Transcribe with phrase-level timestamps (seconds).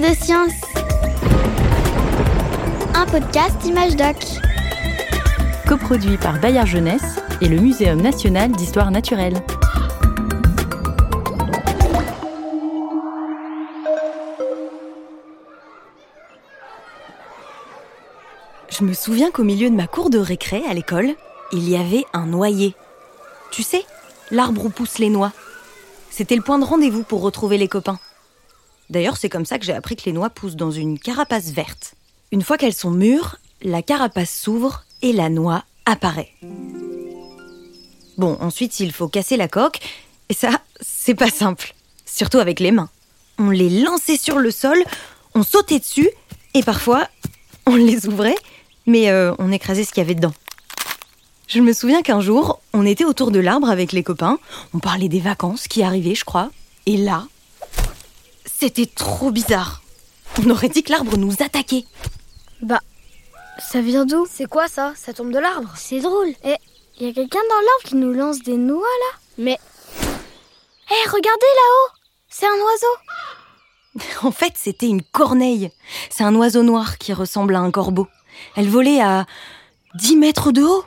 [0.00, 0.50] De Science.
[2.94, 4.16] Un podcast Image Doc.
[5.68, 9.34] Coproduit par Bayard Jeunesse et le Muséum national d'histoire naturelle.
[18.68, 21.14] Je me souviens qu'au milieu de ma cour de récré à l'école,
[21.52, 22.74] il y avait un noyer.
[23.52, 23.84] Tu sais,
[24.32, 25.30] l'arbre où poussent les noix.
[26.10, 28.00] C'était le point de rendez-vous pour retrouver les copains.
[28.90, 31.94] D'ailleurs, c'est comme ça que j'ai appris que les noix poussent dans une carapace verte.
[32.32, 36.32] Une fois qu'elles sont mûres, la carapace s'ouvre et la noix apparaît.
[38.18, 39.80] Bon, ensuite, il faut casser la coque,
[40.28, 41.74] et ça, c'est pas simple.
[42.06, 42.90] Surtout avec les mains.
[43.38, 44.78] On les lançait sur le sol,
[45.34, 46.10] on sautait dessus,
[46.54, 47.08] et parfois,
[47.66, 48.36] on les ouvrait,
[48.86, 50.34] mais euh, on écrasait ce qu'il y avait dedans.
[51.48, 54.38] Je me souviens qu'un jour, on était autour de l'arbre avec les copains,
[54.72, 56.50] on parlait des vacances qui arrivaient, je crois,
[56.86, 57.26] et là,
[58.64, 59.82] c'était trop bizarre.
[60.42, 61.84] On aurait dit que l'arbre nous attaquait.
[62.62, 62.80] Bah,
[63.58, 64.26] ça vient d'où?
[64.30, 64.94] C'est quoi ça?
[64.96, 65.70] Ça tombe de l'arbre?
[65.76, 66.28] C'est drôle.
[66.42, 66.56] Et
[66.98, 69.18] y a quelqu'un dans l'arbre qui nous lance des noix là?
[69.36, 69.58] Mais.
[70.90, 71.90] Hé, regardez là-haut
[72.30, 75.70] C'est un oiseau En fait, c'était une corneille.
[76.08, 78.08] C'est un oiseau noir qui ressemble à un corbeau.
[78.56, 79.26] Elle volait à
[79.96, 80.84] 10 mètres de haut.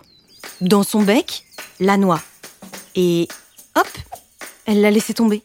[0.62, 1.44] Dans son bec,
[1.80, 2.22] la noix.
[2.96, 3.28] Et
[3.76, 3.88] hop,
[4.66, 5.44] elle l'a laissé tomber.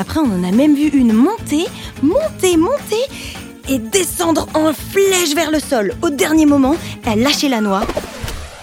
[0.00, 1.66] Après, on en a même vu une monter,
[2.02, 3.04] monter, monter
[3.68, 5.94] et descendre en flèche vers le sol.
[6.02, 7.82] Au dernier moment, elle lâchait la noix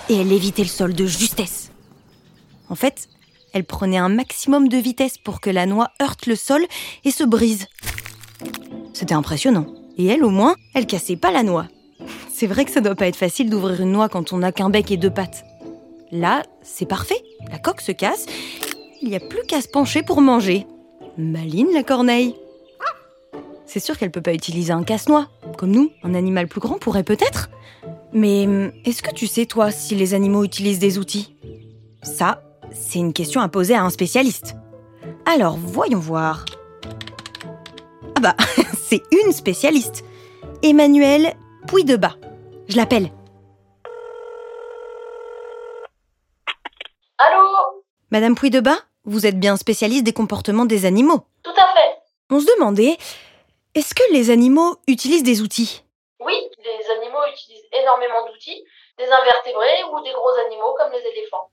[0.09, 1.71] et elle évitait le sol de justesse.
[2.69, 3.07] En fait,
[3.53, 6.65] elle prenait un maximum de vitesse pour que la noix heurte le sol
[7.05, 7.67] et se brise.
[8.93, 9.67] C'était impressionnant.
[9.99, 11.67] Et elle, au moins, elle cassait pas la noix.
[12.33, 14.71] C'est vrai que ça doit pas être facile d'ouvrir une noix quand on n'a qu'un
[14.71, 15.45] bec et deux pattes.
[16.11, 17.21] Là, c'est parfait.
[17.51, 18.25] La coque se casse.
[19.03, 20.65] Il n'y a plus qu'à se pencher pour manger.
[21.17, 22.35] Maline la corneille.
[23.65, 25.27] C'est sûr qu'elle peut pas utiliser un casse-noix.
[25.57, 27.49] Comme nous, un animal plus grand pourrait peut-être.
[28.13, 31.35] Mais hum, est-ce que tu sais, toi, si les animaux utilisent des outils?
[32.03, 34.55] Ça, c'est une question à poser à un spécialiste.
[35.25, 36.45] Alors, voyons voir.
[38.15, 38.35] Ah bah,
[38.77, 40.05] c'est une spécialiste.
[40.61, 41.33] Emmanuelle
[41.67, 42.15] Puy-de-Bas.
[42.69, 43.11] Je l'appelle.
[47.17, 47.83] Allô?
[48.11, 51.21] Madame Puy-de-Bas, vous êtes bien spécialiste des comportements des animaux.
[51.41, 51.97] Tout à fait.
[52.29, 52.97] On se demandait,
[53.73, 55.83] est-ce que les animaux utilisent des outils?
[56.19, 58.63] Oui, les animaux utilisent énormément d'outils,
[58.97, 61.49] des invertébrés ou des gros animaux comme les éléphants.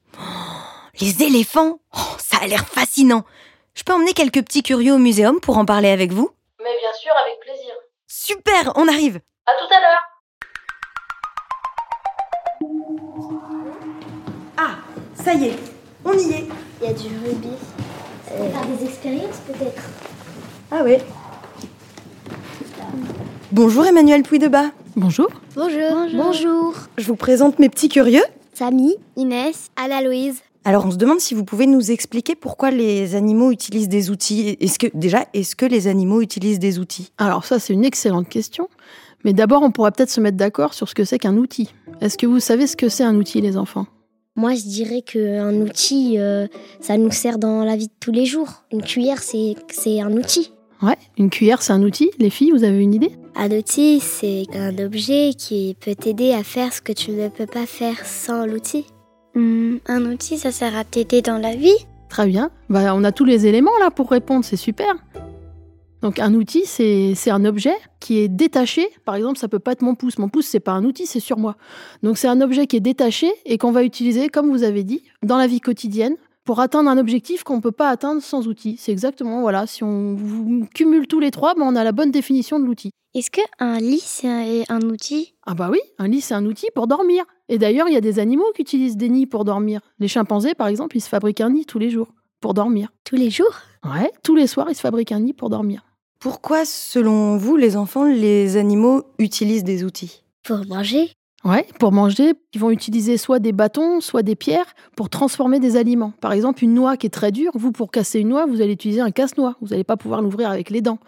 [1.01, 1.79] Les éléphants?
[1.97, 3.25] Oh, Ça a l'air fascinant.
[3.75, 6.31] Je peux emmener quelques petits curieux au muséum pour en parler avec vous?
[6.63, 7.75] Mais bien sûr, avec plaisir.
[8.07, 9.21] Super, on arrive.
[9.47, 10.03] À tout à l'heure.
[14.57, 14.77] Ah,
[15.23, 15.57] ça y est,
[16.05, 16.49] on y est.
[16.85, 17.49] Il y a du rubis.
[18.27, 19.83] Faire des expériences peut-être
[20.71, 21.01] Ah ouais.
[23.53, 24.71] Bonjour Emmanuel Puy-de-Bas.
[24.95, 25.29] Bonjour.
[25.57, 26.09] Bonjour.
[26.13, 26.75] Bonjour.
[26.99, 28.25] Je vous présente mes petits curieux.
[28.53, 30.43] Samy, Inès, Anna-Louise.
[30.67, 34.59] Alors on se demande si vous pouvez nous expliquer pourquoi les animaux utilisent des outils.
[34.61, 37.13] Est-ce que déjà, est-ce que les animaux utilisent des outils?
[37.17, 38.69] Alors ça, c'est une excellente question.
[39.25, 41.73] Mais d'abord, on pourrait peut-être se mettre d'accord sur ce que c'est qu'un outil.
[42.03, 43.87] Est-ce que vous savez ce que c'est un outil, les enfants?
[44.37, 46.49] Moi, je dirais qu'un outil, euh,
[46.81, 48.65] ça nous sert dans la vie de tous les jours.
[48.73, 50.53] Une cuillère, c'est c'est un outil.
[50.83, 52.11] Ouais, une cuillère, c'est un outil.
[52.19, 53.13] Les filles, vous avez une idée?
[53.37, 57.47] Un outil, c'est un objet qui peut t'aider à faire ce que tu ne peux
[57.47, 58.87] pas faire sans l'outil.
[59.37, 61.87] Hmm, un outil, ça sert à t'aider dans la vie?
[62.09, 62.51] Très bien.
[62.69, 64.97] Bah, on a tous les éléments là pour répondre, c'est super.
[66.05, 68.87] Donc un outil, c'est un objet qui est détaché.
[69.07, 70.19] Par exemple, ça peut pas être mon pouce.
[70.19, 71.57] Mon pouce, c'est pas un outil, c'est sur moi.
[72.03, 75.03] Donc c'est un objet qui est détaché et qu'on va utiliser, comme vous avez dit,
[75.23, 78.77] dans la vie quotidienne pour atteindre un objectif qu'on ne peut pas atteindre sans outil.
[78.79, 82.61] C'est exactement, voilà, si on cumule tous les trois, ben on a la bonne définition
[82.61, 82.91] de l'outil.
[83.15, 85.33] Est-ce qu'un lit, c'est un, un outil?
[85.47, 87.25] Ah bah oui, un lit, c'est un outil pour dormir.
[87.49, 89.81] Et d'ailleurs, il y a des animaux qui utilisent des nids pour dormir.
[90.01, 92.09] Les chimpanzés, par exemple, ils se fabriquent un nid tous les jours
[92.43, 92.93] pour dormir.
[93.05, 93.55] Tous les jours?
[93.87, 95.83] Ouais, tous les soirs, ils se fabriquent un nid pour dormir.
[96.25, 100.23] Pourquoi, selon vous, les enfants, les animaux utilisent des outils?
[100.43, 101.11] Pour manger?
[101.45, 105.77] Ouais, pour manger, ils vont utiliser soit des bâtons, soit des pierres pour transformer des
[105.77, 106.15] aliments.
[106.23, 108.73] Par exemple, une noix qui est très dure, vous, pour casser une noix, vous allez
[108.73, 109.57] utiliser un casse-noix.
[109.61, 110.99] Vous n'allez pas pouvoir l'ouvrir avec les dents.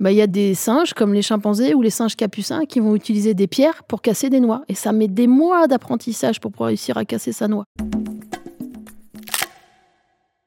[0.00, 2.96] Bah, Il y a des singes, comme les chimpanzés ou les singes capucins, qui vont
[2.96, 4.62] utiliser des pierres pour casser des noix.
[4.70, 7.64] Et ça met des mois d'apprentissage pour pouvoir réussir à casser sa noix.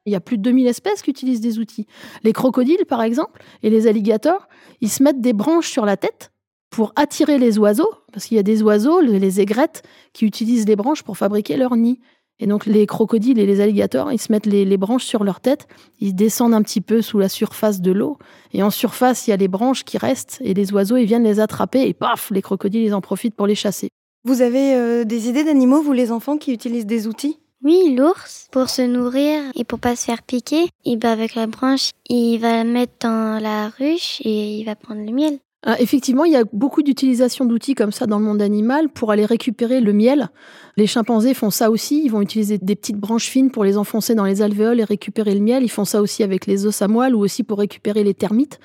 [0.05, 1.87] Il y a plus de 2000 espèces qui utilisent des outils.
[2.23, 4.47] Les crocodiles, par exemple, et les alligators,
[4.81, 6.31] ils se mettent des branches sur la tête
[6.69, 10.75] pour attirer les oiseaux, parce qu'il y a des oiseaux, les aigrettes, qui utilisent les
[10.75, 11.99] branches pour fabriquer leur nid.
[12.39, 15.67] Et donc les crocodiles et les alligators, ils se mettent les, branches sur leur tête,
[16.01, 18.17] ils descendent un petit peu sous la surface de l'eau,
[18.51, 21.23] et en surface, il y a les branches qui restent, et les oiseaux, ils viennent
[21.23, 23.87] les attraper, et paf, les crocodiles, ils en profitent pour les chasser.
[24.25, 27.39] Vous avez euh, des idées d'animaux, vous les enfants, qui utilisent des outils?
[27.65, 31.47] Oui, l'ours, pour se nourrir et pour pas se faire piquer, il va avec la
[31.47, 35.39] branche, il va la mettre dans la ruche et il va prendre le miel.
[35.67, 39.11] Ah, effectivement, il y a beaucoup d'utilisation d'outils comme ça dans le monde animal pour
[39.11, 40.29] aller récupérer le miel.
[40.77, 42.03] Les chimpanzés font ça aussi.
[42.05, 45.33] Ils vont utiliser des petites branches fines pour les enfoncer dans les alvéoles et récupérer
[45.33, 45.63] le miel.
[45.63, 48.59] Ils font ça aussi avec les os à moelle ou aussi pour récupérer les termites.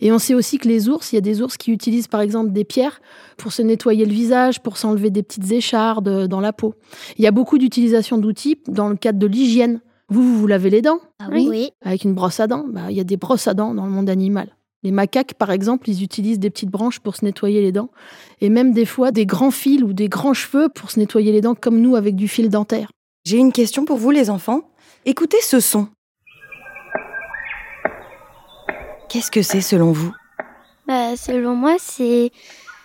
[0.00, 2.22] Et on sait aussi que les ours, il y a des ours qui utilisent par
[2.22, 3.02] exemple des pierres
[3.36, 6.74] pour se nettoyer le visage, pour s'enlever des petites échardes dans la peau.
[7.18, 9.82] Il y a beaucoup d'utilisation d'outils dans le cadre de l'hygiène.
[10.08, 11.00] Vous, vous vous lavez les dents?
[11.18, 11.70] Ah oui.
[11.82, 12.64] avec une brosse à dents?
[12.66, 14.56] Bah, il y a des brosses à dents dans le monde animal.
[14.82, 17.90] Les macaques, par exemple, ils utilisent des petites branches pour se nettoyer les dents.
[18.40, 21.40] Et même des fois, des grands fils ou des grands cheveux pour se nettoyer les
[21.40, 22.90] dents, comme nous avec du fil dentaire.
[23.24, 24.70] J'ai une question pour vous, les enfants.
[25.04, 25.88] Écoutez ce son.
[29.08, 30.12] Qu'est-ce que c'est selon vous?
[30.86, 32.30] Bah, selon moi, c'est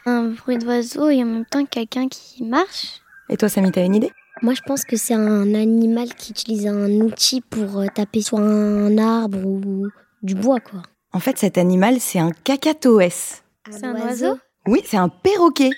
[0.06, 3.02] un bruit d'oiseau et en même temps quelqu'un qui marche.
[3.30, 4.12] Et toi, Samy, t'as une idée?
[4.42, 8.40] Moi, je pense que c'est un animal qui utilise un outil pour euh, taper sur
[8.40, 9.88] un arbre ou
[10.24, 10.82] du bois, quoi.
[11.14, 13.44] En fait, cet animal, c'est un cacatoès.
[13.70, 14.40] C'est un oiseau?
[14.66, 15.72] Oui, c'est un perroquet.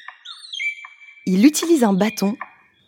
[1.25, 2.35] Il utilise un bâton.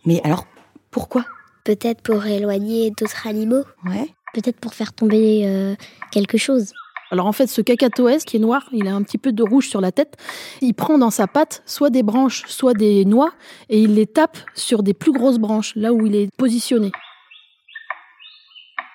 [0.06, 0.46] Mais alors,
[0.92, 1.26] pourquoi?
[1.64, 3.64] Peut-être pour éloigner d'autres animaux.
[3.86, 4.14] Ouais.
[4.34, 5.76] Peut-être pour faire tomber euh,
[6.12, 6.74] quelque chose.
[7.10, 9.70] Alors en fait, ce cacatoès qui est noir, il a un petit peu de rouge
[9.70, 10.16] sur la tête.
[10.62, 13.34] Il prend dans sa patte soit des branches, soit des noix,
[13.70, 16.92] et il les tape sur des plus grosses branches, là où il est positionné.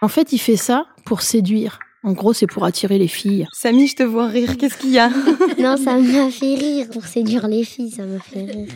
[0.02, 1.78] En fait, il fait ça pour séduire.
[2.02, 3.46] En gros, c'est pour attirer les filles.
[3.52, 4.56] Samy, je te vois rire.
[4.56, 5.10] Qu'est-ce qu'il y a?
[5.58, 6.86] Non, ça m'a fait rire.
[6.90, 8.68] Pour séduire les filles, ça m'a fait rire.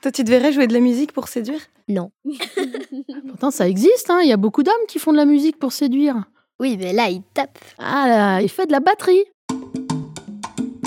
[0.00, 1.60] Toi, tu devrais jouer de la musique pour séduire?
[1.88, 2.10] Non.
[3.28, 4.20] Pourtant, ça existe, hein.
[4.22, 6.24] il y a beaucoup d'hommes qui font de la musique pour séduire.
[6.58, 7.58] Oui, mais là, il tape.
[7.78, 9.24] Ah là, il fait de la batterie.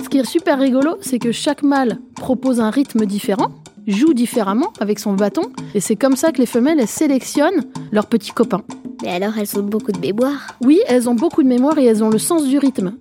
[0.04, 3.52] Ce qui est super rigolo, c'est que chaque mâle propose un rythme différent,
[3.86, 8.08] joue différemment avec son bâton, et c'est comme ça que les femelles elles sélectionnent leurs
[8.08, 8.64] petits copains.
[9.02, 10.56] Mais alors, elles ont beaucoup de mémoire.
[10.64, 12.94] Oui, elles ont beaucoup de mémoire et elles ont le sens du rythme.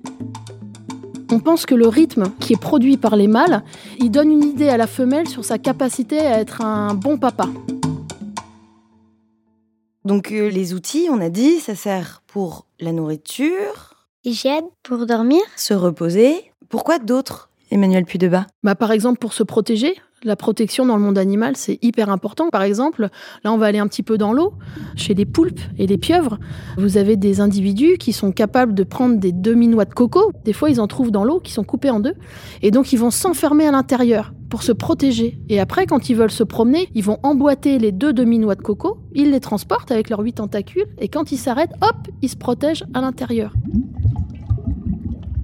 [1.31, 3.62] On pense que le rythme qui est produit par les mâles,
[3.99, 7.49] il donne une idée à la femelle sur sa capacité à être un bon papa.
[10.05, 13.94] Donc, euh, les outils, on a dit, ça sert pour la nourriture,
[14.25, 15.40] Hygiène pour dormir.
[15.56, 16.50] se reposer.
[16.69, 19.94] Pourquoi d'autres, Emmanuel Puy-de-Bas Bah, par exemple, pour se protéger,
[20.25, 22.49] la protection dans le monde animal, c'est hyper important.
[22.49, 23.09] Par exemple,
[23.44, 24.55] là, on va aller un petit peu dans l'eau.
[24.97, 26.38] Chez les poulpes et les pieuvres,
[26.79, 30.32] vous avez des individus qui sont capables de prendre des demi-noix de coco.
[30.44, 32.15] Des fois, ils en trouvent dans l'eau, qui sont coupées en deux.
[32.62, 35.38] Et donc, ils vont s'enfermer à l'intérieur pour se protéger.
[35.49, 38.99] Et après, quand ils veulent se promener, ils vont emboîter les deux demi-noix de coco.
[39.15, 40.87] Ils les transportent avec leurs huit tentacules.
[40.99, 43.53] Et quand ils s'arrêtent, hop, ils se protègent à l'intérieur.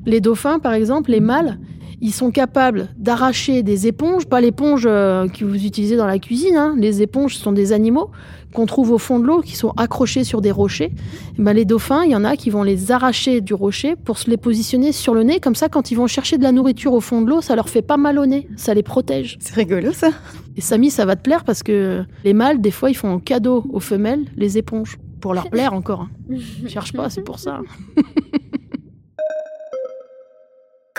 [0.06, 1.58] Les dauphins, par exemple, les mâles,
[2.00, 6.56] ils sont capables d'arracher des éponges, pas l'éponge euh, que vous utilisez dans la cuisine.
[6.56, 6.74] hein.
[6.78, 8.10] Les éponges sont des animaux
[8.54, 10.92] qu'on trouve au fond de l'eau, qui sont accrochés sur des rochers.
[11.38, 14.18] Eh ben, les dauphins, il y en a qui vont les arracher du rocher pour
[14.18, 15.38] se les positionner sur le nez.
[15.38, 17.68] Comme ça, quand ils vont chercher de la nourriture au fond de l'eau, ça leur
[17.68, 18.48] fait pas mal au nez.
[18.56, 19.36] Ça les protège.
[19.40, 20.08] C'est rigolo, ça.
[20.56, 23.18] Et Samy, ça va te plaire parce que les mâles, des fois, ils font en
[23.20, 24.96] cadeau aux femelles les éponges.
[25.20, 26.08] Pour leur plaire encore.
[26.30, 26.36] hein.
[26.66, 27.60] Cherche pas, c'est pour ça.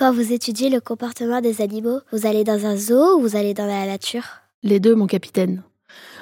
[0.01, 3.53] Quand vous étudiez le comportement des animaux, vous allez dans un zoo ou vous allez
[3.53, 4.23] dans la nature?
[4.63, 5.61] Les deux, mon capitaine.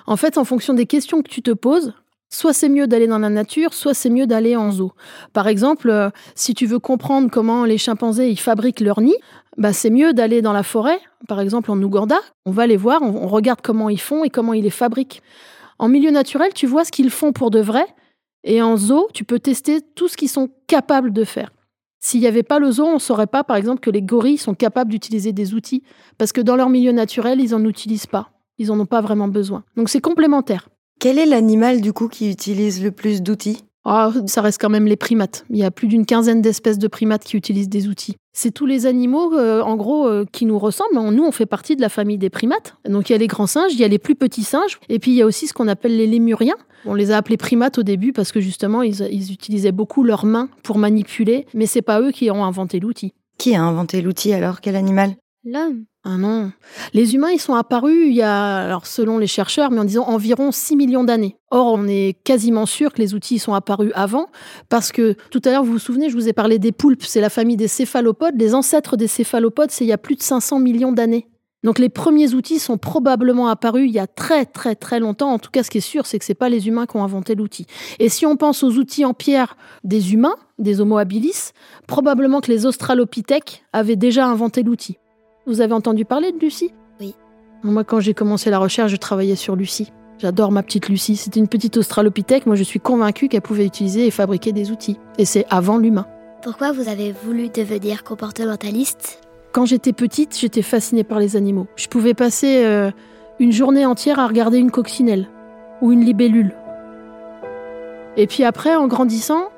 [0.05, 1.93] En fait, en fonction des questions que tu te poses,
[2.29, 4.91] soit c'est mieux d'aller dans la nature, soit c'est mieux d'aller en zoo.
[5.31, 9.15] Par exemple, euh, si tu veux comprendre comment les chimpanzés ils fabriquent leur nid,
[9.55, 12.19] bah c'est mieux d'aller dans la forêt, par exemple en Ouganda.
[12.45, 15.23] On va les voir, on, on regarde comment ils font et comment ils les fabriquent.
[15.77, 17.85] En milieu naturel, tu vois ce qu'ils font pour de vrai,
[18.43, 21.49] et en zoo, tu peux tester tout ce qu'ils sont capables de faire.
[21.99, 24.37] S'il n'y avait pas le zoo, on ne saurait pas, par exemple, que les gorilles
[24.37, 25.83] sont capables d'utiliser des outils,
[26.17, 28.31] parce que dans leur milieu naturel, ils n'en utilisent pas.
[28.57, 29.63] Ils n'en ont pas vraiment besoin.
[29.75, 30.69] Donc c'est complémentaire.
[30.99, 33.63] Quel est l'animal, du coup, qui utilise le plus d'outils?
[33.91, 35.45] Ah, ça reste quand même les primates.
[35.49, 38.15] Il y a plus d'une quinzaine d'espèces de primates qui utilisent des outils.
[38.33, 40.93] C'est tous les animaux, euh, en gros, euh, qui nous ressemblent.
[40.93, 42.75] Nous, on fait partie de la famille des primates.
[42.87, 44.99] Donc il y a les grands singes, il y a les plus petits singes, et
[44.99, 46.55] puis il y a aussi ce qu'on appelle les lémuriens.
[46.85, 50.25] On les a appelés primates au début parce que justement, ils, ils utilisaient beaucoup leurs
[50.27, 53.13] mains pour manipuler, mais c'est pas eux qui ont inventé l'outil.
[53.39, 54.61] Qui a inventé l'outil alors?
[54.61, 55.15] Quel animal?
[55.45, 55.85] L'homme.
[56.03, 56.51] Ah non.
[56.93, 60.03] Les humains, ils sont apparus il y a, alors selon les chercheurs, mais en disant
[60.07, 61.37] environ 6 millions d'années.
[61.49, 64.27] Or, on est quasiment sûr que les outils sont apparus avant,
[64.67, 67.21] parce que tout à l'heure, vous vous souvenez, je vous ai parlé des poulpes, c'est
[67.21, 68.35] la famille des céphalopodes.
[68.37, 71.27] Les ancêtres des céphalopodes, c'est il y a plus de 500 millions d'années.
[71.63, 75.31] Donc les premiers outils sont probablement apparus il y a très très très longtemps.
[75.31, 77.03] En tout cas, ce qui est sûr, c'est que c'est pas les humains qui ont
[77.03, 77.65] inventé l'outil.
[77.99, 81.51] Et si on pense aux outils en pierre des humains, des Homo habilis,
[81.85, 84.97] probablement que les Australopithèques avaient déjà inventé l'outil.
[85.45, 86.73] Vous avez entendu parler de Lucie?
[86.99, 87.15] Oui.
[87.63, 89.91] Moi, quand j'ai commencé la recherche, je travaillais sur Lucie.
[90.19, 91.15] J'adore ma petite Lucie.
[91.15, 92.45] C'était une petite Australopithèque.
[92.45, 94.99] Moi, je suis convaincue qu'elle pouvait utiliser et fabriquer des outils.
[95.17, 96.05] Et c'est avant l'humain.
[96.43, 99.21] Pourquoi vous avez voulu devenir comportementaliste?
[99.51, 101.67] Quand j'étais petite, j'étais fascinée par les animaux.
[101.75, 102.91] Je pouvais passer euh,
[103.39, 105.27] une journée entière à regarder une coccinelle
[105.81, 106.53] ou une libellule.
[108.17, 109.49] Et puis après, en grandissant,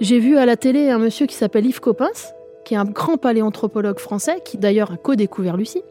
[0.00, 2.32] j'ai vu à la télé un monsieur qui s'appelle Yves Coppens,
[2.66, 5.82] qui est un grand paléanthropologue français, qui d'ailleurs a co-découvert Lucie.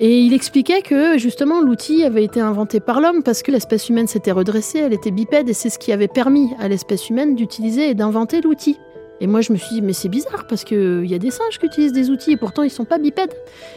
[0.00, 4.06] Et il expliquait que justement l'outil avait été inventé par l'homme parce que l'espèce humaine
[4.06, 7.90] s'était redressée, elle était bipède et c'est ce qui avait permis à l'espèce humaine d'utiliser
[7.90, 8.76] et d'inventer l'outil.
[9.20, 11.58] Et moi je me suis dit mais c'est bizarre parce qu'il y a des singes
[11.58, 13.32] qui utilisent des outils et pourtant ils sont pas bipèdes.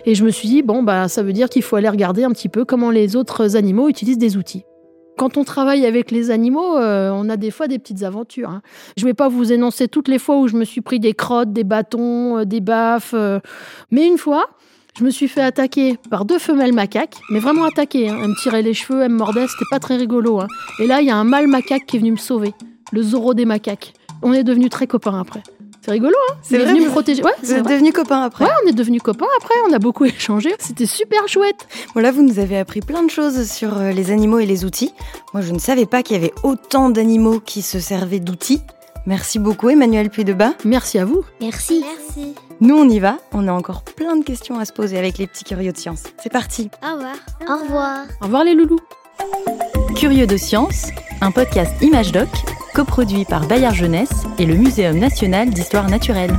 [0.05, 2.31] Et je me suis dit bon bah ça veut dire qu'il faut aller regarder un
[2.31, 4.65] petit peu comment les autres animaux utilisent des outils.
[5.17, 8.49] Quand on travaille avec les animaux, euh, on a des fois des petites aventures.
[8.49, 8.61] hein.
[8.97, 11.13] Je ne vais pas vous énoncer toutes les fois où je me suis pris des
[11.13, 13.13] crottes, des bâtons, euh, des baffes.
[13.15, 13.39] euh,
[13.91, 14.47] mais une fois,
[14.97, 18.09] je me suis fait attaquer par deux femelles macaques, mais vraiment attaquer.
[18.09, 18.17] hein.
[18.21, 20.39] Elles me tiraient les cheveux, elles me mordaient, c'était pas très rigolo.
[20.39, 20.47] hein.
[20.79, 22.53] Et là, il y a un mâle macaque qui est venu me sauver.
[22.91, 23.93] Le Zoro des macaques.
[24.21, 25.41] On est devenus très copains après.
[25.87, 27.23] C'est rigolo, hein C'est venu me vous- protéger.
[27.23, 27.75] Ouais, Vous c'est êtes vrai.
[27.75, 30.53] devenus copains après Ouais, on est devenus copains après, on a beaucoup échangé.
[30.59, 31.65] C'était super chouette.
[31.95, 34.65] Bon là, vous nous avez appris plein de choses sur euh, les animaux et les
[34.65, 34.93] outils.
[35.33, 38.61] Moi, je ne savais pas qu'il y avait autant d'animaux qui se servaient d'outils.
[39.05, 40.55] Merci beaucoup, Emmanuel Puy-de-Bas.
[40.65, 41.23] Merci à vous.
[41.39, 41.85] Merci.
[41.85, 42.35] Merci.
[42.59, 43.19] Nous, on y va.
[43.31, 46.03] On a encore plein de questions à se poser avec les petits curieux de science.
[46.21, 46.69] C'est parti.
[46.83, 47.15] Au revoir.
[47.47, 48.05] Au revoir.
[48.21, 48.79] Au revoir les loulous.
[49.95, 50.87] Curieux de science,
[51.21, 52.27] un podcast Image Doc,
[52.77, 56.37] coproduit par Bayard Jeunesse et le Muséum national d'histoire naturelle.